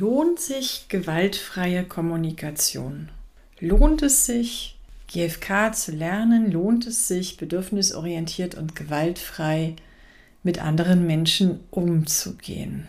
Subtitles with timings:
[0.00, 3.10] Lohnt sich gewaltfreie Kommunikation?
[3.58, 6.50] Lohnt es sich, GFK zu lernen?
[6.50, 9.76] Lohnt es sich, bedürfnisorientiert und gewaltfrei
[10.42, 12.88] mit anderen Menschen umzugehen?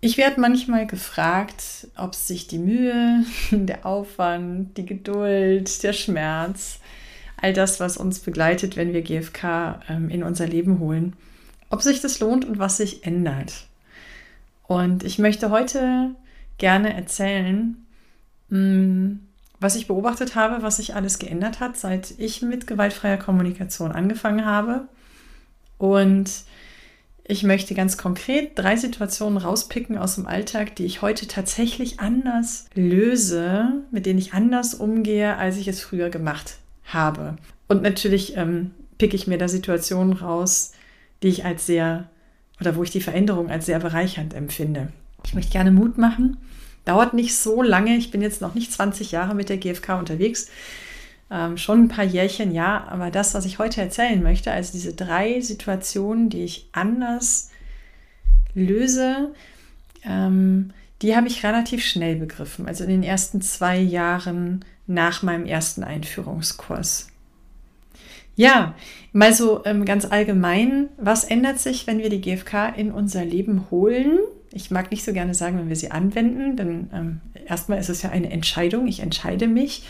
[0.00, 6.80] Ich werde manchmal gefragt, ob sich die Mühe, der Aufwand, die Geduld, der Schmerz,
[7.40, 11.12] all das, was uns begleitet, wenn wir GFK ähm, in unser Leben holen,
[11.70, 13.68] ob sich das lohnt und was sich ändert.
[14.66, 16.14] Und ich möchte heute
[16.58, 17.76] gerne erzählen,
[18.48, 19.12] mm,
[19.60, 24.44] was ich beobachtet habe, was sich alles geändert hat, seit ich mit gewaltfreier Kommunikation angefangen
[24.44, 24.88] habe.
[25.78, 26.30] Und
[27.24, 32.66] ich möchte ganz konkret drei Situationen rauspicken aus dem Alltag, die ich heute tatsächlich anders
[32.74, 37.36] löse, mit denen ich anders umgehe, als ich es früher gemacht habe.
[37.66, 40.72] Und natürlich ähm, picke ich mir da Situationen raus,
[41.22, 42.08] die ich als sehr
[42.60, 44.88] oder wo ich die Veränderung als sehr bereichernd empfinde.
[45.24, 46.38] Ich möchte gerne Mut machen.
[46.84, 47.96] Dauert nicht so lange.
[47.96, 50.48] Ich bin jetzt noch nicht 20 Jahre mit der GfK unterwegs.
[51.30, 52.86] Ähm, schon ein paar Jährchen, ja.
[52.88, 57.50] Aber das, was ich heute erzählen möchte, also diese drei Situationen, die ich anders
[58.54, 59.34] löse,
[60.04, 62.66] ähm, die habe ich relativ schnell begriffen.
[62.68, 67.08] Also in den ersten zwei Jahren nach meinem ersten Einführungskurs.
[68.36, 68.74] Ja,
[69.12, 73.70] mal so ähm, ganz allgemein, was ändert sich, wenn wir die GfK in unser Leben
[73.70, 74.18] holen?
[74.52, 78.02] Ich mag nicht so gerne sagen, wenn wir sie anwenden, denn ähm, erstmal ist es
[78.02, 78.86] ja eine Entscheidung.
[78.86, 79.84] Ich entscheide mich,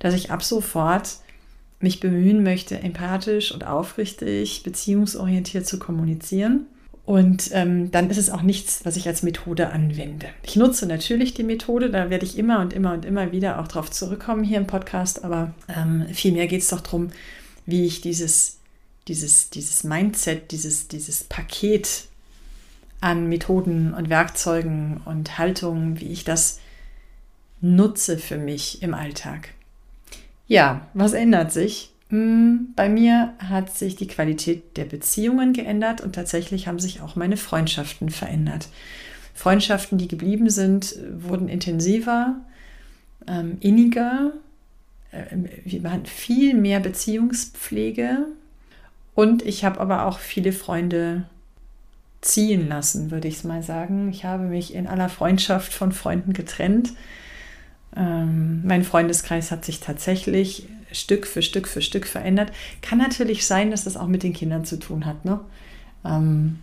[0.00, 1.18] dass ich ab sofort
[1.80, 6.66] mich bemühen möchte, empathisch und aufrichtig, beziehungsorientiert zu kommunizieren.
[7.04, 10.26] Und ähm, dann ist es auch nichts, was ich als Methode anwende.
[10.44, 13.66] Ich nutze natürlich die Methode, da werde ich immer und immer und immer wieder auch
[13.66, 17.10] drauf zurückkommen hier im Podcast, aber ähm, vielmehr geht es doch darum,
[17.66, 18.58] wie ich dieses,
[19.08, 22.04] dieses, dieses Mindset, dieses, dieses Paket
[23.00, 26.60] an Methoden und Werkzeugen und Haltungen, wie ich das
[27.60, 29.50] nutze für mich im Alltag.
[30.46, 31.90] Ja, was ändert sich?
[32.10, 37.16] Hm, bei mir hat sich die Qualität der Beziehungen geändert und tatsächlich haben sich auch
[37.16, 38.68] meine Freundschaften verändert.
[39.34, 42.36] Freundschaften, die geblieben sind, wurden intensiver,
[43.26, 44.32] ähm, inniger,
[45.64, 48.26] wir machen viel mehr Beziehungspflege
[49.14, 51.24] und ich habe aber auch viele Freunde
[52.22, 54.08] ziehen lassen, würde ich es mal sagen.
[54.10, 56.94] Ich habe mich in aller Freundschaft von Freunden getrennt.
[57.94, 62.52] Ähm, mein Freundeskreis hat sich tatsächlich Stück für Stück für Stück verändert.
[62.80, 65.24] Kann natürlich sein, dass das auch mit den Kindern zu tun hat.
[65.24, 65.40] Ne?
[66.04, 66.60] Ähm,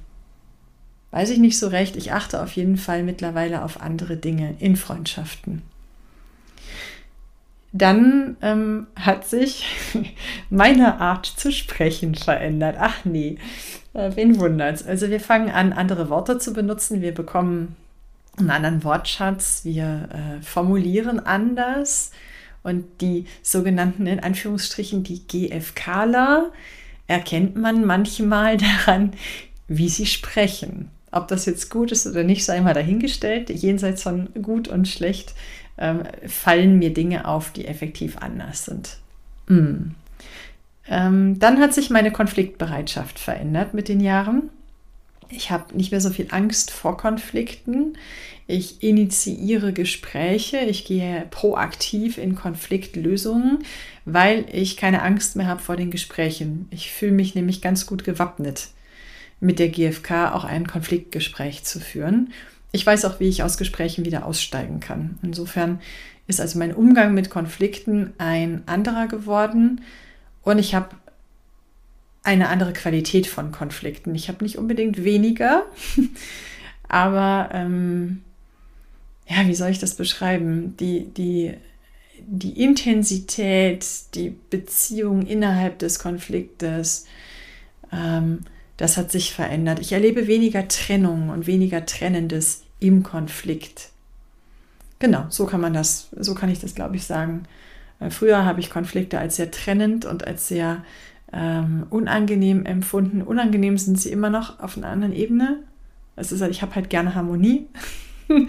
[1.11, 1.95] weiß ich nicht so recht.
[1.95, 5.61] Ich achte auf jeden Fall mittlerweile auf andere Dinge in Freundschaften.
[7.71, 9.65] Dann ähm, hat sich
[10.49, 12.77] meine Art zu sprechen verändert.
[12.79, 13.37] Ach nee,
[13.93, 14.85] äh, wen wundert's?
[14.85, 17.01] Also wir fangen an, andere Worte zu benutzen.
[17.01, 17.75] Wir bekommen
[18.37, 19.61] einen anderen Wortschatz.
[19.63, 22.11] Wir äh, formulieren anders.
[22.63, 26.51] Und die sogenannten, in Anführungsstrichen, die GFKler,
[27.07, 29.11] erkennt man manchmal daran,
[29.67, 30.89] wie sie sprechen.
[31.11, 33.49] Ob das jetzt gut ist oder nicht, sei mal dahingestellt.
[33.49, 35.33] Jenseits von gut und schlecht
[35.77, 38.97] ähm, fallen mir Dinge auf, die effektiv anders sind.
[39.47, 39.91] Mm.
[40.87, 44.49] Ähm, dann hat sich meine Konfliktbereitschaft verändert mit den Jahren.
[45.29, 47.93] Ich habe nicht mehr so viel Angst vor Konflikten.
[48.47, 50.57] Ich initiiere Gespräche.
[50.57, 53.59] Ich gehe proaktiv in Konfliktlösungen,
[54.05, 56.67] weil ich keine Angst mehr habe vor den Gesprächen.
[56.71, 58.69] Ich fühle mich nämlich ganz gut gewappnet,
[59.39, 62.31] mit der GfK auch ein Konfliktgespräch zu führen
[62.71, 65.17] ich weiß auch, wie ich aus Gesprächen wieder aussteigen kann.
[65.21, 65.81] Insofern
[66.27, 69.81] ist also mein Umgang mit Konflikten ein anderer geworden
[70.43, 70.89] und ich habe
[72.21, 74.13] eine andere Qualität von Konflikten.
[74.13, 75.65] Ich habe nicht unbedingt weniger,
[76.87, 78.21] aber ähm,
[79.27, 80.77] ja, wie soll ich das beschreiben?
[80.77, 81.53] Die, die,
[82.19, 87.07] die Intensität, die Beziehung innerhalb des Konfliktes,
[87.91, 88.41] ähm,
[88.79, 89.79] das hat sich verändert.
[89.79, 93.89] Ich erlebe weniger Trennung und weniger Trennendes im Konflikt.
[94.99, 97.43] Genau, so kann man das, so kann ich das, glaube ich, sagen.
[97.99, 100.85] Äh, früher habe ich Konflikte als sehr trennend und als sehr
[101.33, 103.21] ähm, unangenehm empfunden.
[103.21, 105.59] Unangenehm sind sie immer noch auf einer anderen Ebene.
[106.15, 107.67] Es ist halt, ich habe halt gerne Harmonie.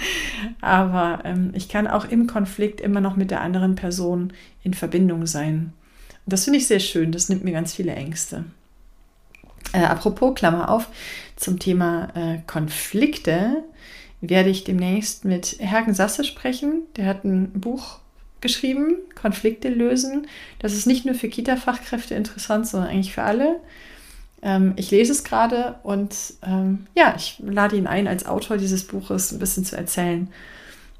[0.60, 5.26] Aber ähm, ich kann auch im Konflikt immer noch mit der anderen Person in Verbindung
[5.26, 5.72] sein.
[6.24, 7.10] Und das finde ich sehr schön.
[7.10, 8.44] Das nimmt mir ganz viele Ängste.
[9.72, 10.88] Äh, apropos, Klammer auf,
[11.36, 13.64] zum Thema äh, Konflikte
[14.20, 16.82] werde ich demnächst mit Hergen Sasse sprechen.
[16.96, 18.00] Der hat ein Buch
[18.40, 20.26] geschrieben, Konflikte lösen.
[20.58, 23.60] Das ist nicht nur für Kita-Fachkräfte interessant, sondern eigentlich für alle.
[24.42, 28.86] Ähm, ich lese es gerade und ähm, ja, ich lade ihn ein, als Autor dieses
[28.86, 30.28] Buches ein bisschen zu erzählen.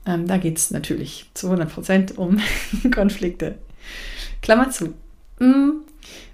[0.07, 2.41] Ähm, da geht es natürlich zu 100 Prozent um
[2.95, 3.59] Konflikte.
[4.43, 4.95] Klammer zu.
[5.39, 5.83] Mm,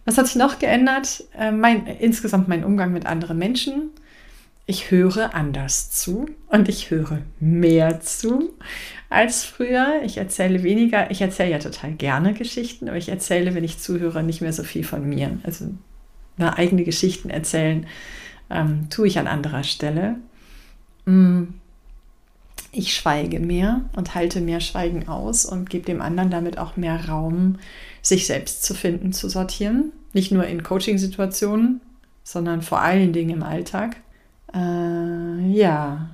[0.05, 1.25] was hat sich noch geändert?
[1.39, 3.91] Äh, mein, insgesamt mein Umgang mit anderen Menschen.
[4.67, 8.53] Ich höre anders zu und ich höre mehr zu
[9.09, 10.03] als früher.
[10.05, 11.11] Ich erzähle weniger.
[11.11, 14.65] Ich erzähle ja total gerne Geschichten, aber ich erzähle, wenn ich zuhöre, nicht mehr so
[14.65, 15.39] viel von mir.
[15.45, 15.67] Also
[16.37, 17.87] na, eigene Geschichten erzählen
[18.51, 20.17] ähm, tue ich an anderer Stelle.
[21.05, 21.45] Mm.
[22.79, 27.09] Ich schweige mehr und halte mehr Schweigen aus und gebe dem anderen damit auch mehr
[27.09, 27.59] Raum,
[28.03, 29.93] sich selbst zu finden, zu sortieren.
[30.13, 31.81] Nicht nur in Coaching-Situationen,
[32.23, 33.97] sondern vor allen Dingen im Alltag.
[34.55, 36.11] Äh, ja.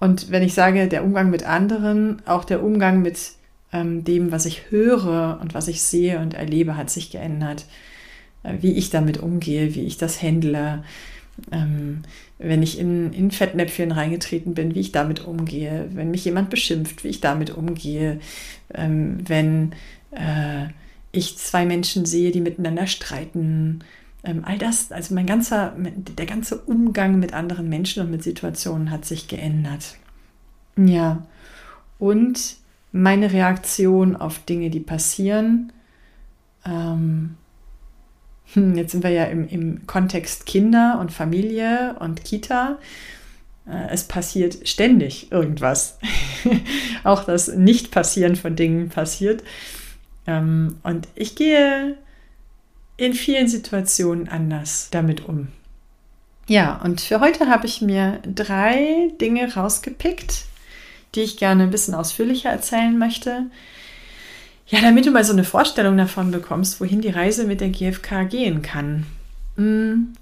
[0.00, 3.34] Und wenn ich sage, der Umgang mit anderen, auch der Umgang mit
[3.72, 7.66] ähm, dem, was ich höre und was ich sehe und erlebe, hat sich geändert.
[8.42, 10.82] Äh, wie ich damit umgehe, wie ich das handle.
[11.50, 12.02] Ähm,
[12.38, 17.04] wenn ich in, in Fettnäpfchen reingetreten bin, wie ich damit umgehe, wenn mich jemand beschimpft,
[17.04, 18.20] wie ich damit umgehe,
[18.74, 19.72] ähm, wenn
[20.10, 20.66] äh,
[21.10, 23.80] ich zwei Menschen sehe, die miteinander streiten,
[24.24, 28.90] ähm, all das, also mein ganzer, der ganze Umgang mit anderen Menschen und mit Situationen
[28.90, 29.96] hat sich geändert.
[30.76, 31.26] Ja,
[31.98, 32.56] und
[32.92, 35.72] meine Reaktion auf Dinge, die passieren,
[36.64, 37.36] ähm,
[38.52, 42.78] hm, jetzt sind wir ja im, im Kontext Kinder und Familie und Kita.
[43.66, 45.98] Äh, es passiert ständig irgendwas.
[47.04, 49.42] Auch das Nicht-Passieren von Dingen passiert.
[50.26, 51.96] Ähm, und ich gehe
[52.96, 55.48] in vielen Situationen anders damit um.
[56.48, 60.44] Ja, und für heute habe ich mir drei Dinge rausgepickt,
[61.14, 63.46] die ich gerne ein bisschen ausführlicher erzählen möchte.
[64.66, 68.24] Ja, damit du mal so eine Vorstellung davon bekommst, wohin die Reise mit der GfK
[68.28, 69.06] gehen kann.
[69.56, 70.14] Hm.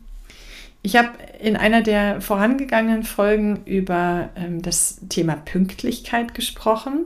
[0.82, 1.10] Ich habe
[1.40, 7.04] in einer der vorangegangenen Folgen über ähm, das Thema Pünktlichkeit gesprochen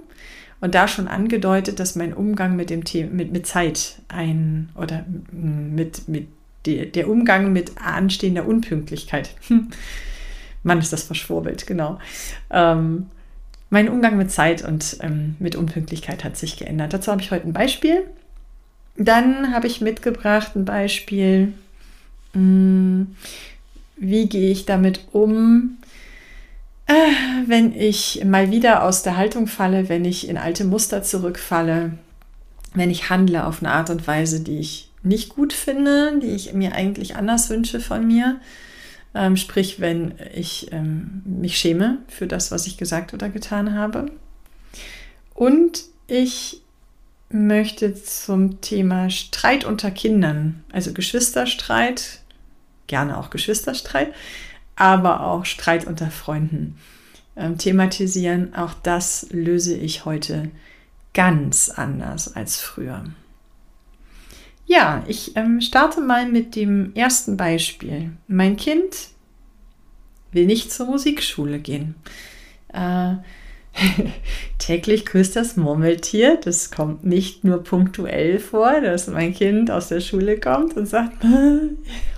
[0.61, 5.05] und da schon angedeutet, dass mein Umgang mit dem Thema, mit, mit Zeit ein oder
[5.33, 6.29] mit, mit
[6.67, 9.31] die, der Umgang mit anstehender Unpünktlichkeit.
[10.63, 11.99] Mann, ist das verschwurbelt, genau.
[12.51, 13.07] Ähm,
[13.70, 16.93] mein Umgang mit Zeit und ähm, mit Unpünktlichkeit hat sich geändert.
[16.93, 18.05] Dazu habe ich heute ein Beispiel.
[18.96, 21.52] Dann habe ich mitgebracht ein Beispiel,
[22.32, 23.16] mh, hm,
[23.96, 25.78] wie gehe ich damit um,
[26.87, 26.93] äh,
[27.46, 31.93] wenn ich mal wieder aus der Haltung falle, wenn ich in alte Muster zurückfalle,
[32.75, 36.52] wenn ich handle auf eine Art und Weise, die ich nicht gut finde, die ich
[36.52, 38.40] mir eigentlich anders wünsche von mir.
[39.14, 44.11] Ähm, sprich, wenn ich ähm, mich schäme für das, was ich gesagt oder getan habe.
[45.34, 46.61] Und ich
[47.31, 52.21] möchte zum Thema Streit unter Kindern, also Geschwisterstreit,
[52.87, 54.12] gerne auch Geschwisterstreit,
[54.76, 56.76] aber auch Streit unter Freunden
[57.37, 58.54] ähm, thematisieren.
[58.54, 60.50] Auch das löse ich heute
[61.12, 63.04] ganz anders als früher.
[64.66, 68.12] Ja, ich ähm, starte mal mit dem ersten Beispiel.
[68.26, 69.09] Mein Kind
[70.33, 71.94] will nicht zur Musikschule gehen.
[72.73, 73.16] Äh,
[74.59, 76.38] täglich grüßt das Murmeltier.
[76.42, 81.25] Das kommt nicht nur punktuell vor, dass mein Kind aus der Schule kommt und sagt,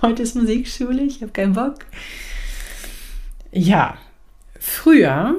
[0.01, 1.79] heute ist Musikschule, ich habe keinen Bock.
[3.51, 3.97] Ja,
[4.59, 5.35] früher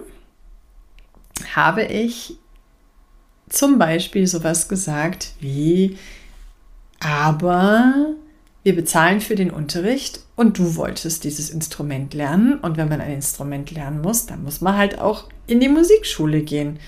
[1.55, 2.37] habe ich
[3.49, 5.97] zum Beispiel sowas gesagt wie,
[7.01, 8.15] aber
[8.63, 12.59] wir bezahlen für den Unterricht und du wolltest dieses Instrument lernen.
[12.59, 16.43] Und wenn man ein Instrument lernen muss, dann muss man halt auch in die Musikschule
[16.43, 16.79] gehen.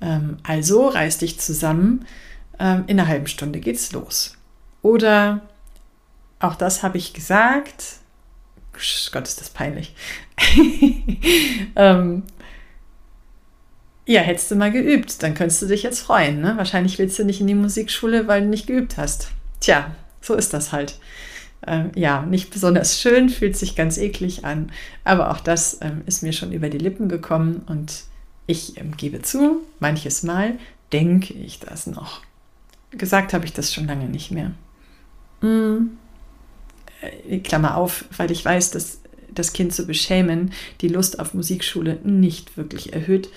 [0.00, 2.04] Ähm, also reiß dich zusammen,
[2.58, 4.36] ähm, in einer halben Stunde geht's los.
[4.82, 5.42] Oder
[6.40, 7.96] auch das habe ich gesagt,
[9.12, 9.94] Gott, ist das peinlich.
[11.76, 12.22] ähm,
[14.08, 16.40] ja, hättest du mal geübt, dann könntest du dich jetzt freuen.
[16.40, 16.54] Ne?
[16.56, 19.28] Wahrscheinlich willst du nicht in die Musikschule, weil du nicht geübt hast.
[19.60, 20.98] Tja, so ist das halt.
[21.66, 24.72] Ähm, ja, nicht besonders schön, fühlt sich ganz eklig an,
[25.04, 28.04] aber auch das ähm, ist mir schon über die Lippen gekommen und
[28.46, 30.54] ich ähm, gebe zu, manches Mal
[30.90, 32.22] denke ich das noch.
[32.92, 34.52] Gesagt habe ich das schon lange nicht mehr.
[35.42, 35.90] Mm.
[37.28, 39.00] äh, Klammer auf, weil ich weiß, dass
[39.30, 43.28] das Kind zu beschämen die Lust auf Musikschule nicht wirklich erhöht.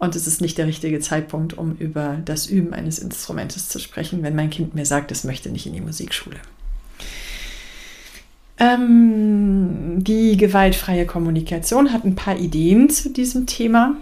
[0.00, 4.22] Und es ist nicht der richtige Zeitpunkt, um über das Üben eines Instrumentes zu sprechen,
[4.22, 6.36] wenn mein Kind mir sagt, es möchte nicht in die Musikschule.
[8.58, 13.96] Ähm, die gewaltfreie Kommunikation hat ein paar Ideen zu diesem Thema.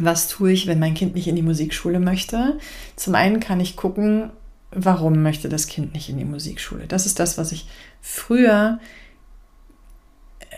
[0.00, 2.58] Was tue ich, wenn mein Kind nicht in die Musikschule möchte?
[2.96, 4.30] Zum einen kann ich gucken,
[4.72, 6.86] warum möchte das Kind nicht in die Musikschule.
[6.88, 7.68] Das ist das, was ich
[8.02, 8.80] früher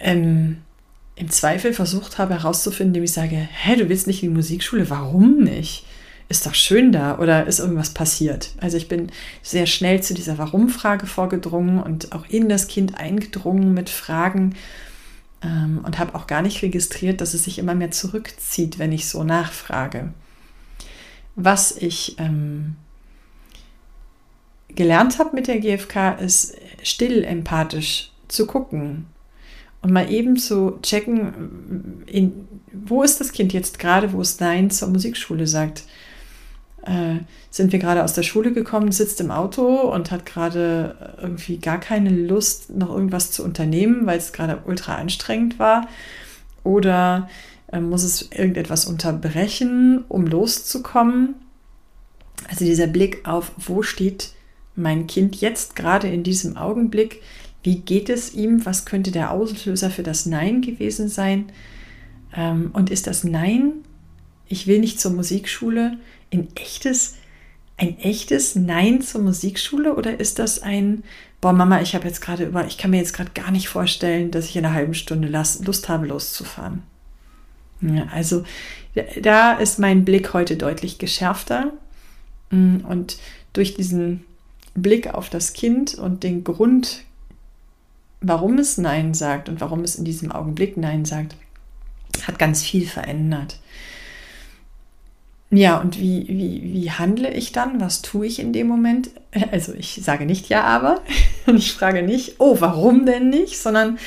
[0.01, 0.63] ähm,
[1.17, 4.89] im Zweifel versucht habe herauszufinden, indem ich sage, hä, du willst nicht in die Musikschule,
[4.91, 5.87] warum nicht?
[6.29, 8.51] Ist doch schön da oder ist irgendwas passiert?
[8.61, 9.11] Also ich bin
[9.43, 14.57] sehr schnell zu dieser Warum-Frage vorgedrungen und auch in das Kind eingedrungen mit Fragen
[15.43, 19.09] ähm, und habe auch gar nicht registriert, dass es sich immer mehr zurückzieht, wenn ich
[19.09, 20.13] so nachfrage.
[21.35, 22.77] Was ich ähm,
[24.69, 29.07] gelernt habe mit der GfK ist still empathisch zu gucken
[29.87, 34.69] und mal eben zu checken, in, wo ist das Kind jetzt gerade, wo es Nein
[34.69, 35.85] zur Musikschule sagt.
[36.83, 37.19] Äh,
[37.51, 41.79] sind wir gerade aus der Schule gekommen, sitzt im Auto und hat gerade irgendwie gar
[41.79, 45.87] keine Lust, noch irgendwas zu unternehmen, weil es gerade ultra anstrengend war.
[46.65, 47.29] Oder
[47.71, 51.37] äh, muss es irgendetwas unterbrechen, um loszukommen.
[52.51, 54.33] Also dieser Blick auf, wo steht
[54.75, 57.23] mein Kind jetzt gerade in diesem Augenblick,
[57.67, 58.65] wie geht es ihm?
[58.65, 61.47] Was könnte der Auslöser für das Nein gewesen sein?
[62.33, 63.73] Ähm, und ist das Nein,
[64.47, 65.99] ich will nicht zur Musikschule,
[66.33, 67.17] ein echtes,
[67.77, 71.03] ein echtes Nein zur Musikschule oder ist das ein,
[71.41, 74.31] boah Mama, ich habe jetzt gerade über, ich kann mir jetzt gerade gar nicht vorstellen,
[74.31, 76.85] dass ich in einer halben Stunde Lust habe, loszufahren.
[77.81, 78.45] Ja, also
[79.21, 81.73] da ist mein Blick heute deutlich geschärfter
[82.51, 83.19] mm, und
[83.53, 84.25] durch diesen
[84.77, 87.06] Blick auf das Kind und den Grund
[88.21, 91.37] warum es Nein sagt und warum es in diesem Augenblick Nein sagt,
[92.27, 93.61] hat ganz viel verändert.
[95.51, 97.81] Ja, und wie, wie, wie handle ich dann?
[97.81, 99.11] Was tue ich in dem Moment?
[99.53, 101.03] Also ich sage nicht ja, aber
[101.47, 103.99] und ich frage nicht, oh, warum denn nicht, sondern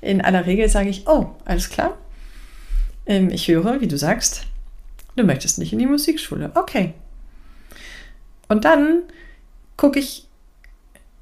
[0.00, 1.98] in aller Regel sage ich, oh, alles klar.
[3.06, 4.46] Ähm, ich höre, wie du sagst,
[5.16, 6.50] du möchtest nicht in die Musikschule.
[6.54, 6.94] Okay.
[8.48, 9.02] Und dann
[9.76, 10.26] gucke ich,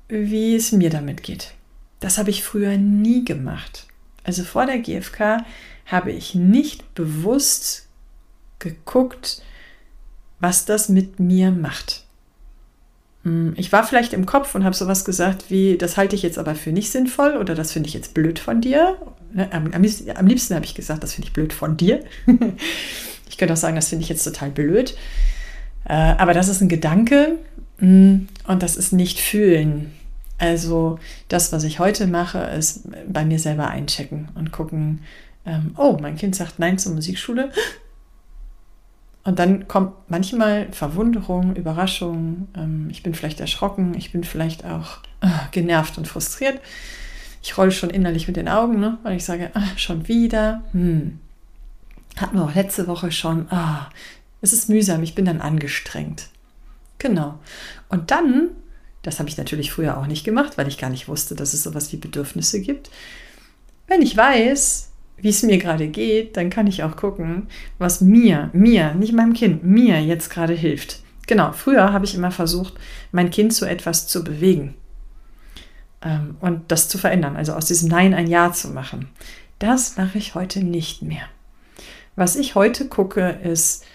[0.09, 1.53] wie es mir damit geht.
[2.01, 3.87] Das habe ich früher nie gemacht.
[4.25, 5.45] Also vor der GfK
[5.87, 7.89] habe ich nicht bewusst
[8.59, 9.43] geguckt,
[10.41, 12.05] was das mit mir macht.
[13.25, 16.39] Hm, ich war vielleicht im Kopf und habe sowas gesagt wie, das halte ich jetzt
[16.39, 18.97] aber für nicht sinnvoll oder das finde ich jetzt blöd von dir.
[19.33, 22.05] Ne, am, am liebsten, am liebsten habe ich gesagt, das finde ich blöd von dir.
[23.29, 24.97] ich könnte auch sagen, das finde ich jetzt total blöd.
[25.85, 27.39] Äh, aber das ist ein Gedanke
[27.79, 29.93] hm, und das ist nicht fühlen.
[30.39, 35.01] Also das, was ich heute mache, ist bei mir selber einchecken und gucken,
[35.45, 37.51] ähm, oh, mein Kind sagt Nein zur Musikschule.
[39.25, 44.99] Und dann kommt manchmal Verwunderung, Überraschung, ähm, ich bin vielleicht erschrocken, ich bin vielleicht auch
[45.21, 46.61] äh, genervt und frustriert.
[47.43, 48.99] Ich rolle schon innerlich mit den Augen, ne?
[49.03, 50.63] weil ich sage, ah, schon wieder.
[50.73, 51.19] Hm.
[52.17, 53.51] Hatten wir auch letzte Woche schon.
[53.51, 53.91] Ah,
[54.41, 56.29] es ist mühsam, ich bin dann angestrengt.
[56.99, 57.39] Genau.
[57.89, 58.51] Und dann
[59.09, 61.63] das habe ich natürlich früher auch nicht gemacht, weil ich gar nicht wusste, dass es
[61.63, 62.91] sowas wie Bedürfnisse gibt.
[63.87, 67.47] Wenn ich weiß, wie es mir gerade geht, dann kann ich auch gucken,
[67.79, 71.01] was mir, mir, nicht meinem Kind, mir jetzt gerade hilft.
[71.27, 72.75] Genau, früher habe ich immer versucht,
[73.11, 74.75] mein Kind zu etwas zu bewegen
[76.03, 79.09] ähm, und das zu verändern, also aus diesem Nein ein Ja zu machen.
[79.59, 81.25] Das mache ich heute nicht mehr.
[82.15, 83.87] Was ich heute gucke, ist,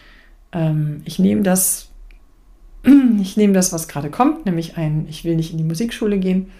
[0.53, 1.92] ähm, ich nehme das
[3.21, 6.51] ich nehme das, was gerade kommt, nämlich ein, ich will nicht in die Musikschule gehen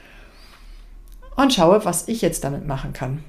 [1.36, 3.24] und schaue, was ich jetzt damit machen kann.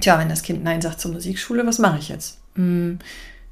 [0.00, 2.40] Tja, wenn das Kind Nein sagt zur Musikschule, was mache ich jetzt?
[2.54, 2.98] Hm,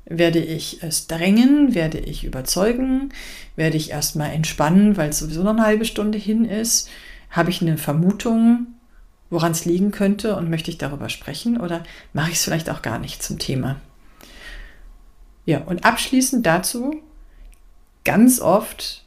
[0.04, 1.74] werde ich es drängen?
[1.74, 3.12] Werde ich überzeugen?
[3.56, 6.88] Werde ich erstmal entspannen, weil es sowieso noch eine halbe Stunde hin ist?
[7.30, 8.66] Habe ich eine Vermutung,
[9.30, 11.60] woran es liegen könnte und möchte ich darüber sprechen?
[11.60, 13.80] Oder mache ich es vielleicht auch gar nicht zum Thema?
[15.46, 17.00] Ja, und abschließend dazu
[18.04, 19.04] ganz oft,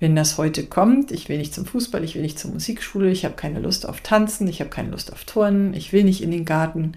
[0.00, 3.24] wenn das heute kommt, ich will nicht zum Fußball, ich will nicht zur Musikschule, ich
[3.24, 6.30] habe keine Lust auf Tanzen, ich habe keine Lust auf Turnen, ich will nicht in
[6.30, 6.92] den Garten.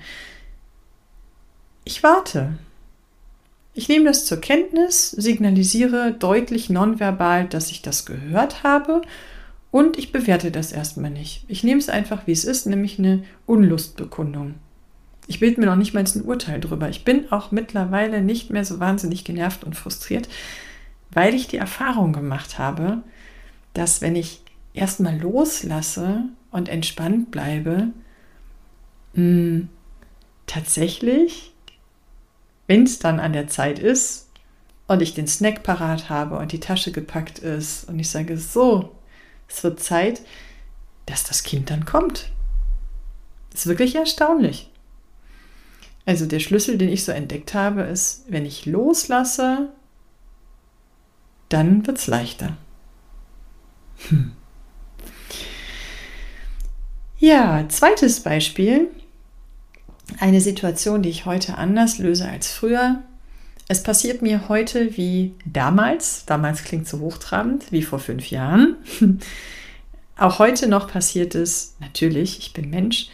[1.83, 2.57] Ich warte.
[3.73, 9.01] Ich nehme das zur Kenntnis, signalisiere deutlich nonverbal, dass ich das gehört habe
[9.71, 11.45] und ich bewerte das erstmal nicht.
[11.47, 14.55] Ich nehme es einfach, wie es ist, nämlich eine Unlustbekundung.
[15.31, 16.89] Ich bilde mir noch nicht mal ein Urteil drüber.
[16.89, 20.27] Ich bin auch mittlerweile nicht mehr so wahnsinnig genervt und frustriert,
[21.09, 23.01] weil ich die Erfahrung gemacht habe,
[23.73, 24.41] dass wenn ich
[24.73, 27.93] erstmal loslasse und entspannt bleibe,
[29.13, 29.69] mh, hm,
[30.47, 31.53] tatsächlich,
[32.67, 34.27] wenn es dann an der Zeit ist
[34.87, 38.97] und ich den Snack parat habe und die Tasche gepackt ist und ich sage, so,
[39.47, 40.23] es wird Zeit,
[41.05, 42.33] dass das Kind dann kommt.
[43.51, 44.70] Das ist wirklich erstaunlich.
[46.05, 49.69] Also der Schlüssel, den ich so entdeckt habe, ist, wenn ich loslasse,
[51.49, 52.57] dann wird es leichter.
[54.09, 54.31] Hm.
[57.19, 58.89] Ja, zweites Beispiel.
[60.19, 63.03] Eine Situation, die ich heute anders löse als früher.
[63.67, 68.75] Es passiert mir heute wie damals, damals klingt so hochtrabend, wie vor fünf Jahren.
[70.17, 73.09] Auch heute noch passiert es, natürlich, ich bin Mensch,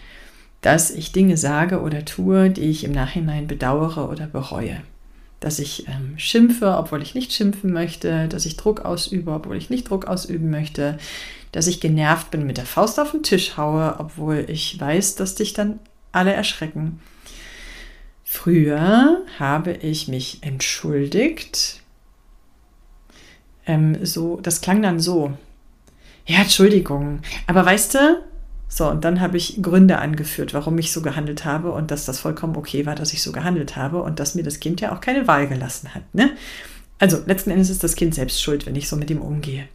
[0.68, 4.82] dass ich Dinge sage oder tue, die ich im Nachhinein bedauere oder bereue.
[5.40, 9.70] Dass ich ähm, schimpfe, obwohl ich nicht schimpfen möchte, dass ich Druck ausübe, obwohl ich
[9.70, 10.98] nicht Druck ausüben möchte,
[11.54, 15.36] dass ich genervt bin, mit der Faust auf den Tisch haue, obwohl ich weiß, dass
[15.36, 15.80] dich dann
[16.12, 17.00] alle erschrecken.
[18.26, 21.82] Früher habe ich mich entschuldigt.
[23.66, 25.32] Ähm, so, das klang dann so.
[26.26, 27.22] Ja, Entschuldigung.
[27.48, 28.22] Aber weißt du,
[28.70, 32.20] so, und dann habe ich Gründe angeführt, warum ich so gehandelt habe und dass das
[32.20, 35.02] vollkommen okay war, dass ich so gehandelt habe und dass mir das Kind ja auch
[35.02, 36.04] keine Wahl gelassen hat.
[36.14, 36.32] Ne?
[37.00, 39.68] Also letzten Endes ist das Kind selbst schuld, wenn ich so mit ihm umgehe.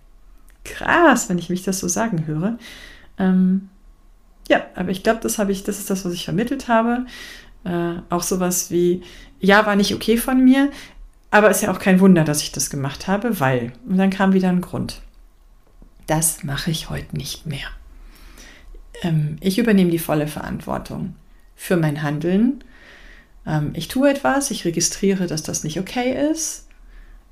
[0.65, 2.59] Krass, wenn ich mich das so sagen höre.
[3.19, 3.71] Ähm,
[4.49, 7.07] ja, aber ich glaube, das habe ich, das ist das, was ich vermittelt habe.
[7.65, 9.03] Äh, auch sowas wie,
[9.41, 10.71] ja, war nicht okay von mir,
[11.31, 13.73] aber ist ja auch kein Wunder, dass ich das gemacht habe, weil.
[13.89, 15.01] Und dann kam wieder ein Grund.
[16.07, 17.69] Das mache ich heute nicht mehr.
[19.03, 21.15] Ähm, ich übernehme die volle Verantwortung
[21.55, 22.65] für mein Handeln.
[23.47, 26.69] Ähm, ich tue etwas, ich registriere, dass das nicht okay ist,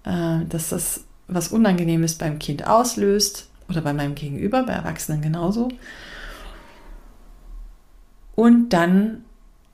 [0.05, 5.69] äh, dass das was Unangenehmes beim Kind auslöst oder bei meinem Gegenüber, bei Erwachsenen genauso.
[8.35, 9.25] Und dann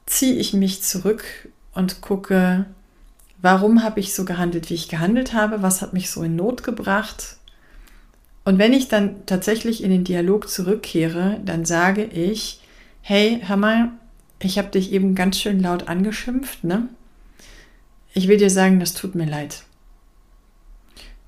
[0.04, 1.24] ziehe ich mich zurück
[1.72, 2.66] und gucke,
[3.40, 6.62] warum habe ich so gehandelt, wie ich gehandelt habe, was hat mich so in Not
[6.62, 7.36] gebracht.
[8.46, 12.60] Und wenn ich dann tatsächlich in den Dialog zurückkehre, dann sage ich,
[13.02, 13.90] hey, hör mal,
[14.40, 16.88] ich habe dich eben ganz schön laut angeschimpft, ne?
[18.14, 19.64] Ich will dir sagen, das tut mir leid.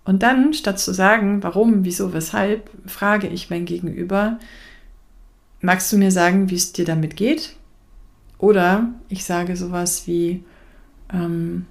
[0.04, 4.38] Und dann, statt zu sagen, warum, wieso, weshalb, frage ich mein Gegenüber,
[5.60, 7.56] magst du mir sagen, wie es dir damit geht?
[8.38, 10.44] Oder ich sage sowas wie,
[11.12, 11.66] ähm,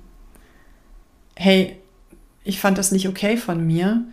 [1.38, 1.78] hey,
[2.44, 4.04] ich fand das nicht okay von mir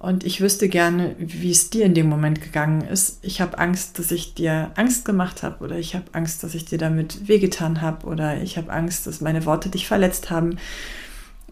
[0.00, 3.18] und ich wüsste gerne, wie es dir in dem Moment gegangen ist.
[3.20, 6.64] Ich habe Angst, dass ich dir Angst gemacht habe oder ich habe Angst, dass ich
[6.64, 10.56] dir damit wehgetan habe oder ich habe Angst, dass meine Worte dich verletzt haben.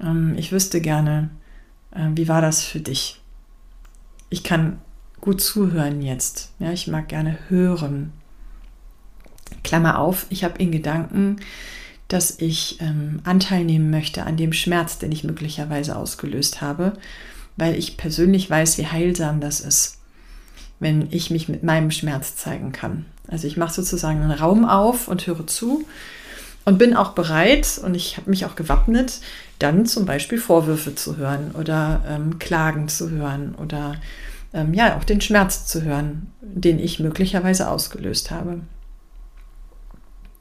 [0.01, 1.29] Ähm, ich wüsste gerne,
[1.91, 3.21] äh, wie war das für dich?
[4.31, 4.79] Ich kann
[5.21, 6.51] gut zuhören jetzt.
[6.59, 8.15] Ja, ich mag gerne hören.
[9.63, 11.37] Klammer auf, ich habe in Gedanken,
[12.09, 16.95] dass ich ähm, Anteil nehmen möchte an dem Schmerz, den ich möglicherweise ausgelöst habe,
[17.59, 19.99] weil ich persönlich weiß, wie heilsam das ist,
[20.81, 23.05] wenn ich mich mit meinem Schmerz zeigen kann.
[23.27, 25.85] Also ich mache sozusagen einen Raum auf und höre zu
[26.65, 29.21] und bin auch bereit und ich habe mich auch gewappnet,
[29.59, 33.97] dann zum Beispiel Vorwürfe zu hören oder ähm, Klagen zu hören oder
[34.55, 38.61] ähm, ja auch den Schmerz zu hören, den ich möglicherweise ausgelöst habe.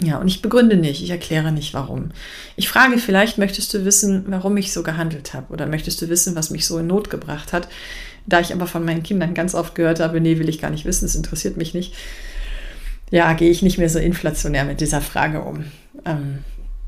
[0.01, 2.11] Ja, und ich begründe nicht, ich erkläre nicht warum.
[2.55, 6.35] Ich frage vielleicht, möchtest du wissen, warum ich so gehandelt habe oder möchtest du wissen,
[6.35, 7.67] was mich so in Not gebracht hat?
[8.27, 10.85] Da ich aber von meinen Kindern ganz oft gehört habe, nee, will ich gar nicht
[10.85, 11.95] wissen, es interessiert mich nicht.
[13.09, 15.65] Ja, gehe ich nicht mehr so inflationär mit dieser Frage um.
[16.05, 16.39] Ähm,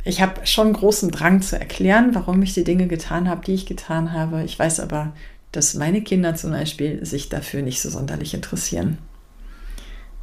[0.03, 3.65] ich habe schon großen Drang zu erklären, warum ich die Dinge getan habe, die ich
[3.65, 4.43] getan habe.
[4.43, 5.13] Ich weiß aber,
[5.51, 8.97] dass meine Kinder zum Beispiel sich dafür nicht so sonderlich interessieren.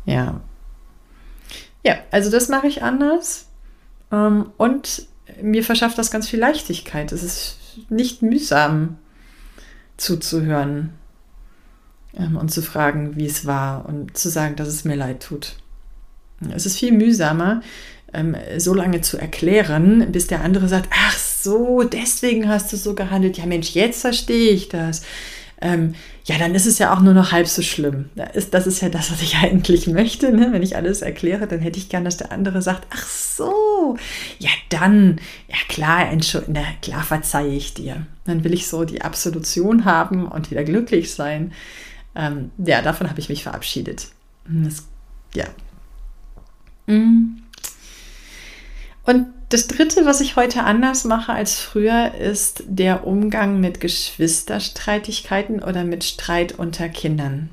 [0.04, 0.40] Ja.
[1.86, 3.46] Ja, also das mache ich anders.
[4.10, 5.06] Ähm, und
[5.40, 7.12] mir verschafft das ganz viel Leichtigkeit.
[7.12, 7.58] Es ist
[7.90, 8.98] nicht mühsam
[9.96, 10.94] zuzuhören
[12.18, 15.58] ähm, und zu fragen, wie es war und zu sagen, dass es mir leid tut.
[16.52, 17.60] Es ist viel mühsamer,
[18.12, 22.96] ähm, so lange zu erklären, bis der andere sagt, ach so, deswegen hast du so
[22.96, 23.38] gehandelt.
[23.38, 25.02] Ja Mensch, jetzt verstehe ich das.
[25.66, 28.10] Ähm, ja, dann ist es ja auch nur noch halb so schlimm.
[28.14, 30.32] Das ist, ja das, was ich eigentlich möchte.
[30.32, 30.52] Ne?
[30.52, 33.96] Wenn ich alles erkläre, dann hätte ich gern, dass der andere sagt, ach so,
[34.38, 36.06] ja dann, ja klar,
[36.46, 38.06] na, klar verzeihe ich dir.
[38.26, 41.52] Dann will ich so die Absolution haben und wieder glücklich sein.
[42.14, 44.08] Ähm, ja, davon habe ich mich verabschiedet.
[44.46, 44.86] Das,
[45.34, 45.46] ja.
[46.86, 47.42] Mhm.
[49.02, 55.62] Und das Dritte, was ich heute anders mache als früher, ist der Umgang mit Geschwisterstreitigkeiten
[55.62, 57.50] oder mit Streit unter Kindern.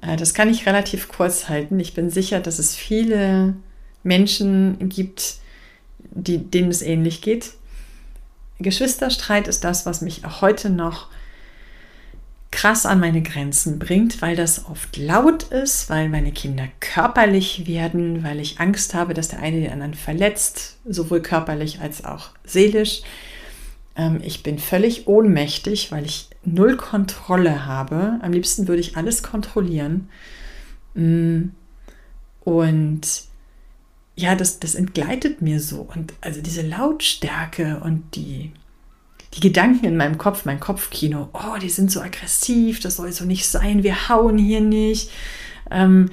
[0.00, 1.78] Äh, das kann ich relativ kurz halten.
[1.78, 3.54] Ich bin sicher, dass es viele
[4.02, 5.36] Menschen gibt,
[5.98, 7.52] die, denen es ähnlich geht.
[8.58, 11.08] Geschwisterstreit ist das, was mich heute noch
[12.62, 18.22] krass an meine Grenzen bringt, weil das oft laut ist, weil meine Kinder körperlich werden,
[18.22, 23.02] weil ich Angst habe, dass der eine den anderen verletzt, sowohl körperlich als auch seelisch.
[23.96, 28.20] Ähm, ich bin völlig ohnmächtig, weil ich null Kontrolle habe.
[28.22, 30.08] Am liebsten würde ich alles kontrollieren.
[30.94, 31.46] Mm.
[32.44, 33.24] Und
[34.14, 35.80] ja, das, das entgleitet mir so.
[35.80, 38.52] Und also diese Lautstärke und die
[39.34, 43.24] die Gedanken in meinem Kopf, mein Kopfkino, oh, die sind so aggressiv, das soll so
[43.24, 45.10] nicht sein, wir hauen hier nicht.
[45.70, 46.10] Ähm,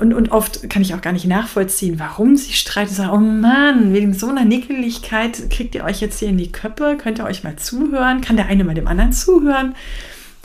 [0.00, 2.94] und, und, oft kann ich auch gar nicht nachvollziehen, warum sie streiten.
[2.94, 6.96] Sagen, oh Mann, wegen so einer Nickeligkeit kriegt ihr euch jetzt hier in die Köppe,
[6.96, 9.74] könnt ihr euch mal zuhören, kann der eine mal dem anderen zuhören.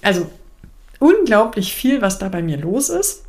[0.02, 0.32] Also
[1.00, 3.25] unglaublich viel, was da bei mir los ist.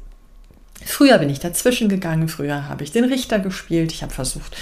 [0.86, 4.56] Früher bin ich dazwischen gegangen, früher habe ich den Richter gespielt, ich habe versucht,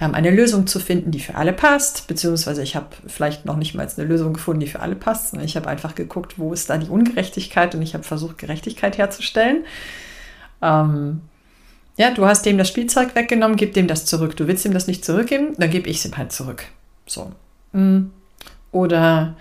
[0.00, 3.74] ähm, eine Lösung zu finden, die für alle passt, beziehungsweise ich habe vielleicht noch nicht
[3.74, 6.68] mal eine Lösung gefunden, die für alle passt, sondern ich habe einfach geguckt, wo ist
[6.68, 9.64] da die Ungerechtigkeit und ich habe versucht, Gerechtigkeit herzustellen.
[10.62, 11.20] Ähm,
[11.96, 14.36] ja, du hast dem das Spielzeug weggenommen, gib dem das zurück.
[14.36, 16.64] Du willst ihm das nicht zurückgeben, dann gebe ich es ihm halt zurück.
[17.06, 17.32] So.
[17.72, 18.06] Mm.
[18.72, 19.36] Oder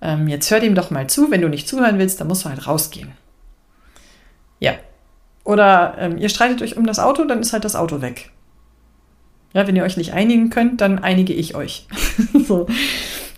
[0.00, 2.48] ähm, jetzt hör dem doch mal zu, wenn du nicht zuhören willst, dann musst du
[2.48, 3.12] halt rausgehen.
[4.58, 4.74] Ja,
[5.44, 8.30] oder ähm, ihr streitet euch um das Auto, dann ist halt das Auto weg.
[9.54, 11.86] Ja, wenn ihr euch nicht einigen könnt, dann einige ich euch.
[12.46, 12.66] so,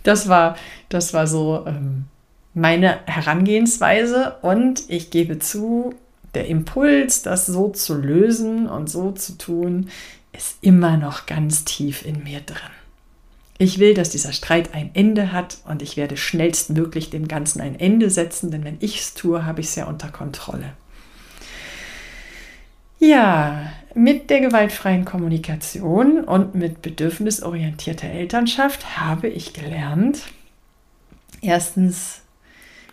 [0.03, 0.55] das war,
[0.89, 2.05] das war so ähm,
[2.53, 5.93] meine Herangehensweise und ich gebe zu,
[6.33, 9.89] der Impuls, das so zu lösen und so zu tun,
[10.31, 12.57] ist immer noch ganz tief in mir drin.
[13.57, 17.79] Ich will, dass dieser Streit ein Ende hat und ich werde schnellstmöglich dem Ganzen ein
[17.79, 20.73] Ende setzen, denn wenn ich es tue, habe ich es ja unter Kontrolle.
[23.05, 30.23] Ja, mit der gewaltfreien Kommunikation und mit bedürfnisorientierter Elternschaft habe ich gelernt,
[31.41, 32.21] erstens,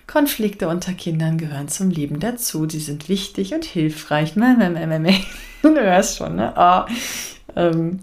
[0.06, 2.66] Konflikte unter Kindern gehören zum Leben dazu.
[2.66, 4.34] Die sind wichtig und hilfreich.
[5.62, 6.52] Du hörst schon, ne?
[6.56, 6.82] Oh,
[7.56, 8.00] ähm,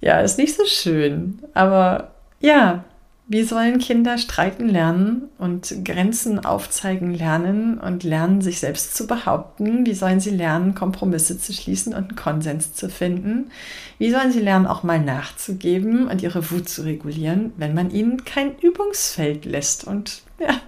[0.00, 1.40] ja, ist nicht so schön.
[1.52, 2.84] Aber ja,
[3.26, 9.86] wie sollen Kinder streiten lernen und Grenzen aufzeigen lernen und lernen, sich selbst zu behaupten?
[9.86, 13.50] Wie sollen sie lernen, Kompromisse zu schließen und einen Konsens zu finden?
[13.96, 18.26] Wie sollen sie lernen, auch mal nachzugeben und ihre Wut zu regulieren, wenn man ihnen
[18.26, 19.84] kein Übungsfeld lässt?
[19.84, 20.60] Und ja,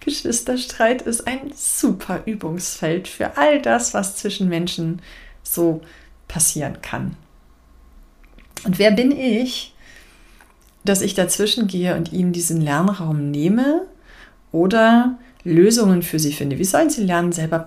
[0.00, 5.00] Geschwisterstreit ist ein super Übungsfeld für all das, was zwischen Menschen
[5.44, 5.82] so
[6.26, 7.16] passieren kann.
[8.64, 9.71] Und wer bin ich,
[10.84, 13.86] dass ich dazwischen gehe und ihnen diesen Lernraum nehme
[14.50, 16.58] oder Lösungen für sie finde.
[16.58, 17.64] Wie sollen sie lernen, selber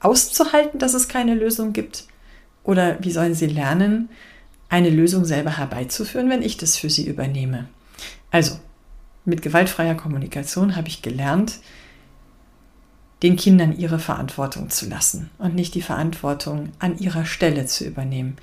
[0.00, 2.04] auszuhalten, dass es keine Lösung gibt?
[2.64, 4.08] Oder wie sollen sie lernen,
[4.68, 7.68] eine Lösung selber herbeizuführen, wenn ich das für sie übernehme?
[8.30, 8.58] Also,
[9.24, 11.58] mit gewaltfreier Kommunikation habe ich gelernt,
[13.22, 18.36] den Kindern ihre Verantwortung zu lassen und nicht die Verantwortung an ihrer Stelle zu übernehmen.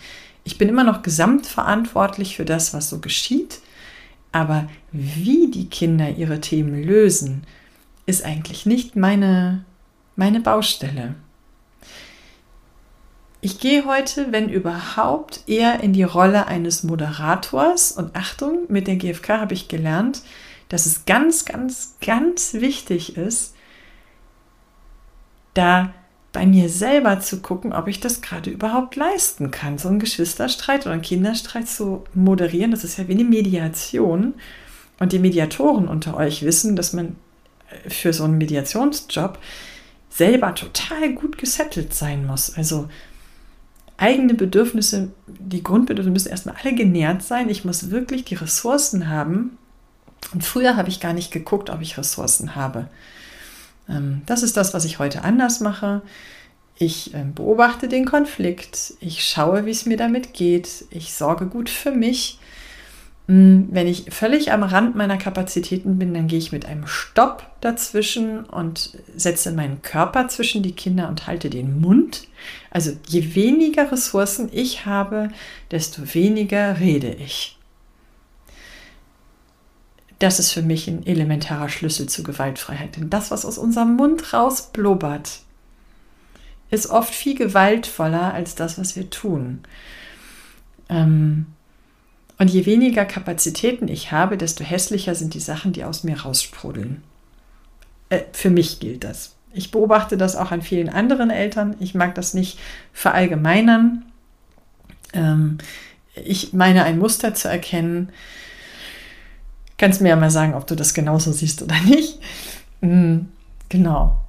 [0.45, 3.59] Ich bin immer noch gesamtverantwortlich für das, was so geschieht,
[4.31, 7.43] aber wie die Kinder ihre Themen lösen,
[8.05, 9.65] ist eigentlich nicht meine,
[10.15, 11.15] meine Baustelle.
[13.41, 17.93] Ich gehe heute, wenn überhaupt, eher in die Rolle eines Moderators.
[17.93, 20.23] Und Achtung, mit der GfK habe ich gelernt,
[20.67, 23.55] dass es ganz, ganz, ganz wichtig ist,
[25.53, 25.93] da
[26.31, 29.77] bei mir selber zu gucken, ob ich das gerade überhaupt leisten kann.
[29.77, 34.35] So einen Geschwisterstreit oder einen Kinderstreit zu moderieren, das ist ja wie eine Mediation.
[34.99, 37.15] Und die Mediatoren unter euch wissen, dass man
[37.69, 39.39] äh, für so einen Mediationsjob
[40.09, 42.55] selber total gut gesettelt sein muss.
[42.55, 42.89] Also
[43.97, 47.49] eigene Bedürfnisse, die Grundbedürfnisse müssen erstmal alle genährt sein.
[47.49, 49.57] Ich muss wirklich die Ressourcen haben.
[50.33, 52.87] Und früher habe ich gar nicht geguckt, ob ich Ressourcen habe.
[53.89, 56.01] Ähm, das ist das, was ich heute anders mache.
[56.77, 61.69] Ich ähm, beobachte den Konflikt, ich schaue, wie es mir damit geht, ich sorge gut
[61.69, 62.39] für mich.
[63.27, 67.45] Hm, wenn ich völlig am Rand meiner Kapazitäten bin, dann gehe ich mit einem Stopp
[67.61, 72.27] dazwischen und setze meinen Körper zwischen die Kinder und halte den Mund.
[72.71, 75.29] Also je weniger Ressourcen ich habe,
[75.69, 77.58] desto weniger rede ich.
[80.19, 82.97] Das ist für mich ein elementarer Schlüssel zur Gewaltfreiheit.
[82.97, 85.39] Denn das, was aus unserem Mund rausblubbert,
[86.71, 89.61] ist oft viel gewaltvoller als das, was wir tun.
[90.89, 91.47] Ähm,
[92.37, 97.01] und je weniger Kapazitäten ich habe, desto hässlicher sind die Sachen, die aus mir raussprudeln.
[98.09, 99.35] Äh, für mich gilt das.
[99.53, 101.75] Ich beobachte das auch an vielen anderen Eltern.
[101.79, 102.59] Ich mag das nicht
[102.93, 104.05] verallgemeinern.
[105.13, 105.57] Ähm,
[106.13, 108.09] ich meine, ein Muster zu erkennen.
[109.79, 112.19] Kannst mir ja mal sagen, ob du das genauso siehst oder nicht.
[112.81, 113.29] Mhm,
[113.69, 114.19] genau.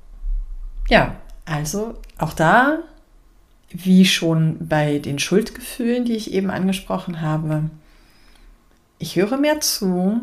[0.89, 2.79] Ja, also auch da,
[3.71, 7.69] wie schon bei den Schuldgefühlen, die ich eben angesprochen habe,
[8.99, 10.21] ich höre mehr zu,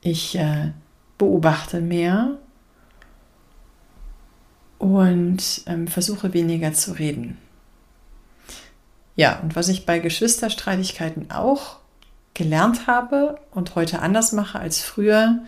[0.00, 0.72] ich äh,
[1.16, 2.38] beobachte mehr
[4.78, 7.38] und ähm, versuche weniger zu reden.
[9.14, 11.76] Ja, und was ich bei Geschwisterstreitigkeiten auch
[12.34, 15.40] gelernt habe und heute anders mache als früher,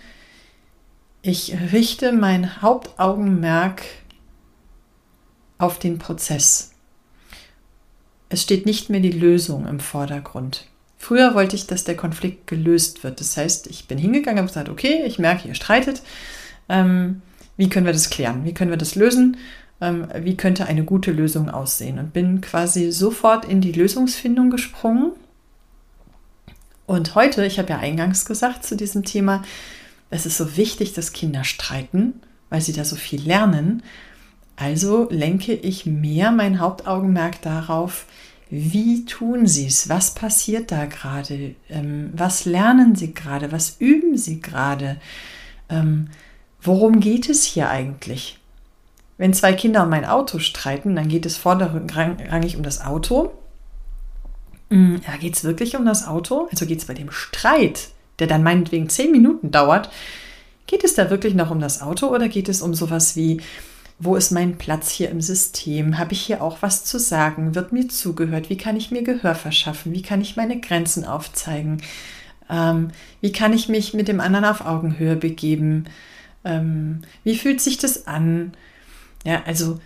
[1.22, 3.83] ich richte mein Hauptaugenmerk
[5.59, 6.70] auf den Prozess.
[8.29, 10.66] Es steht nicht mehr die Lösung im Vordergrund.
[10.99, 13.20] Früher wollte ich, dass der Konflikt gelöst wird.
[13.20, 16.03] Das heißt, ich bin hingegangen und gesagt, okay, ich merke, ihr streitet.
[16.68, 17.22] Ähm,
[17.57, 18.44] wie können wir das klären?
[18.44, 19.37] Wie können wir das lösen?
[19.81, 21.99] Ähm, wie könnte eine gute Lösung aussehen?
[21.99, 25.12] Und bin quasi sofort in die Lösungsfindung gesprungen.
[26.87, 29.42] Und heute, ich habe ja eingangs gesagt zu diesem Thema,
[30.11, 32.14] es ist so wichtig, dass Kinder streiten,
[32.49, 33.83] weil sie da so viel lernen.
[34.55, 38.07] Also lenke ich mehr mein Hauptaugenmerk darauf,
[38.49, 39.88] wie tun sie es?
[39.88, 41.57] Was passiert da gerade?
[41.68, 43.51] Ähm, was lernen sie gerade?
[43.51, 44.99] Was üben sie gerade?
[45.68, 46.09] Ähm,
[46.62, 48.38] worum geht es hier eigentlich?
[49.18, 53.33] Wenn zwei Kinder um ein Auto streiten, dann geht es vorderrangig um das Auto.
[54.68, 56.48] Mm, ja, geht es wirklich um das Auto?
[56.50, 59.90] Also geht es bei dem Streit, der dann meinetwegen zehn Minuten dauert,
[60.66, 63.40] geht es da wirklich noch um das Auto oder geht es um sowas wie,
[63.98, 65.98] wo ist mein Platz hier im System?
[65.98, 67.55] Habe ich hier auch was zu sagen?
[67.55, 68.50] Wird mir zugehört?
[68.50, 69.92] Wie kann ich mir Gehör verschaffen?
[69.92, 71.83] Wie kann ich meine Grenzen aufzeigen?
[72.50, 75.85] Ähm, wie kann ich mich mit dem anderen auf Augenhöhe begeben?
[76.44, 78.52] Ähm, wie fühlt sich das an?
[79.24, 79.81] Ja, also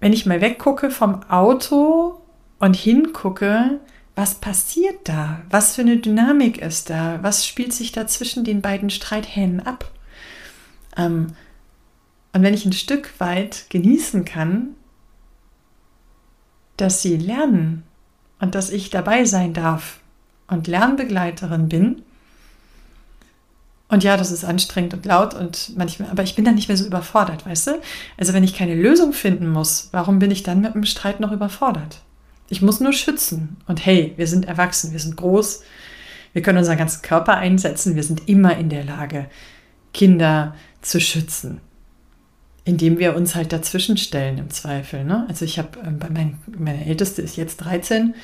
[0.00, 2.17] wenn ich mal weggucke vom Auto
[2.58, 3.80] und hingucke,
[4.14, 5.42] was passiert da?
[5.48, 7.20] Was für eine Dynamik ist da?
[7.22, 9.92] Was spielt sich da zwischen den beiden Streithähnen ab?
[10.96, 11.28] Ähm,
[12.32, 14.74] und wenn ich ein Stück weit genießen kann,
[16.76, 17.84] dass sie lernen
[18.40, 20.00] und dass ich dabei sein darf
[20.48, 22.02] und Lernbegleiterin bin,
[23.90, 26.76] und ja, das ist anstrengend und laut und manchmal, aber ich bin dann nicht mehr
[26.76, 27.80] so überfordert, weißt du?
[28.18, 31.32] Also wenn ich keine Lösung finden muss, warum bin ich dann mit dem Streit noch
[31.32, 32.02] überfordert?
[32.48, 33.56] Ich muss nur schützen.
[33.66, 35.62] Und hey, wir sind erwachsen, wir sind groß,
[36.32, 39.26] wir können unseren ganzen Körper einsetzen, wir sind immer in der Lage,
[39.92, 41.60] Kinder zu schützen.
[42.64, 45.04] Indem wir uns halt dazwischen stellen im Zweifel.
[45.04, 45.24] Ne?
[45.28, 48.14] Also ich habe, ähm, mein, meine Älteste ist jetzt 13.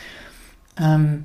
[0.79, 1.25] Ähm,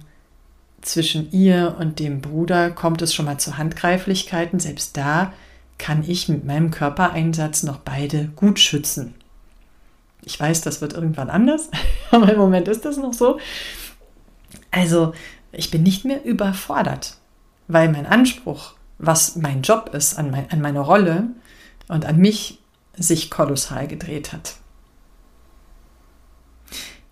[0.82, 4.60] zwischen ihr und dem Bruder kommt es schon mal zu Handgreiflichkeiten.
[4.60, 5.34] Selbst da
[5.78, 9.16] kann ich mit meinem Körpereinsatz noch beide gut schützen.
[10.24, 11.70] Ich weiß, das wird irgendwann anders,
[12.12, 13.40] aber im Moment ist das noch so.
[14.72, 15.14] Also,
[15.52, 17.18] ich bin nicht mehr überfordert,
[17.68, 21.28] weil mein Anspruch, was mein Job ist, an, mein, an meine Rolle
[21.88, 22.60] und an mich
[22.96, 24.56] sich kolossal gedreht hat.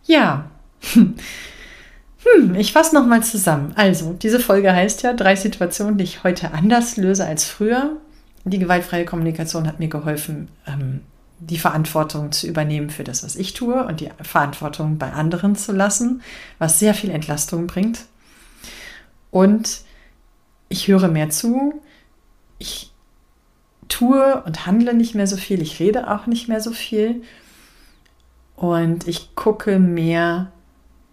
[0.06, 0.50] Ja,
[2.36, 3.74] Hm, ich fasse nochmal zusammen.
[3.76, 7.98] Also, diese Folge heißt ja drei Situationen, die ich heute anders löse als früher.
[8.43, 11.02] Die gewaltfreie Kommunikation hat mir geholfen, ähm,
[11.39, 15.71] die Verantwortung zu übernehmen für das, was ich tue und die Verantwortung bei anderen zu
[15.71, 16.21] lassen,
[16.58, 18.06] was sehr viel Entlastung bringt.
[19.30, 19.82] Und
[20.69, 21.82] ich höre mehr zu.
[22.58, 22.91] Ich
[23.88, 25.62] tue und handle nicht mehr so viel.
[25.62, 27.21] Ich rede auch nicht mehr so viel.
[28.56, 30.52] Und ich gucke mehr,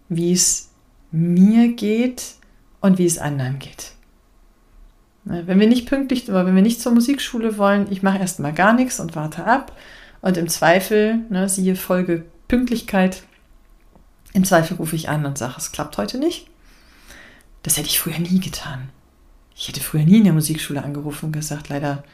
[0.09, 0.71] wie es
[1.11, 2.35] mir geht
[2.81, 3.93] und wie es anderen geht.
[5.25, 8.53] Ne, wenn wir nicht pünktlich oder wenn wir nicht zur Musikschule wollen, ich mache erstmal
[8.53, 9.73] gar nichts und warte ab.
[10.25, 13.25] Und im Zweifel, ne, siehe Folge Pünktlichkeit,
[14.33, 16.49] im Zweifel rufe ich an und sage, es klappt heute nicht.
[17.63, 18.89] Das hätte ich früher nie getan.
[19.55, 22.05] Ich hätte früher nie in der Musikschule angerufen und gesagt, leider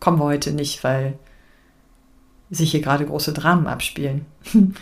[0.00, 1.16] kommen wir heute nicht, weil
[2.50, 4.26] sich hier gerade große Dramen abspielen.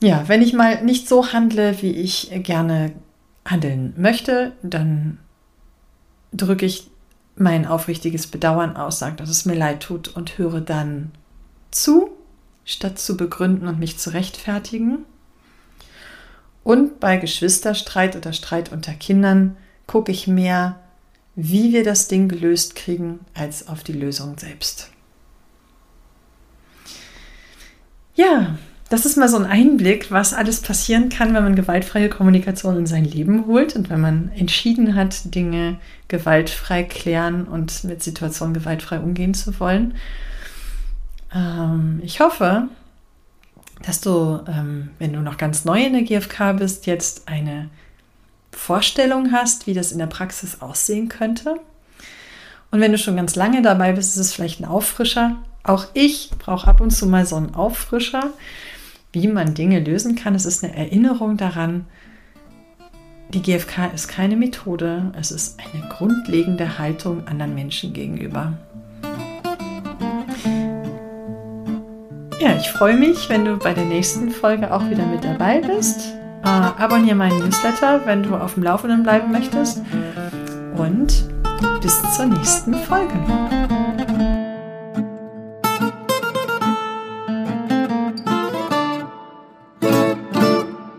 [0.00, 2.92] Ja, wenn ich mal nicht so handle, wie ich gerne
[3.44, 5.18] handeln möchte, dann
[6.32, 6.90] drücke ich
[7.36, 11.12] mein aufrichtiges Bedauern aus, sage, dass es mir leid tut und höre dann
[11.70, 12.10] zu,
[12.64, 14.98] statt zu begründen und mich zu rechtfertigen.
[16.64, 20.78] Und bei Geschwisterstreit oder Streit unter Kindern gucke ich mehr,
[21.34, 24.90] wie wir das Ding gelöst kriegen, als auf die Lösung selbst.
[28.14, 28.58] Ja,
[28.92, 32.84] das ist mal so ein Einblick, was alles passieren kann, wenn man gewaltfreie Kommunikation in
[32.84, 35.78] sein Leben holt und wenn man entschieden hat, Dinge
[36.08, 39.94] gewaltfrei klären und mit Situationen gewaltfrei umgehen zu wollen.
[41.34, 42.68] Ähm, ich hoffe,
[43.80, 47.70] dass du, ähm, wenn du noch ganz neu in der GfK bist, jetzt eine
[48.50, 51.56] Vorstellung hast, wie das in der Praxis aussehen könnte.
[52.70, 55.36] Und wenn du schon ganz lange dabei bist, ist es vielleicht ein Auffrischer.
[55.62, 58.34] Auch ich brauche ab und zu mal so einen Auffrischer,
[59.12, 60.34] wie man Dinge lösen kann.
[60.34, 61.86] Es ist eine Erinnerung daran,
[63.32, 68.52] die GfK ist keine Methode, es ist eine grundlegende Haltung anderen Menschen gegenüber.
[72.38, 76.12] Ja, ich freue mich, wenn du bei der nächsten Folge auch wieder mit dabei bist.
[76.44, 79.80] Äh, abonniere meinen Newsletter, wenn du auf dem Laufenden bleiben möchtest.
[80.76, 81.24] Und
[81.80, 83.14] bis zur nächsten Folge.